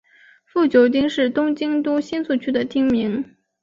[0.45, 3.35] 富久町是东京都新宿区的町名。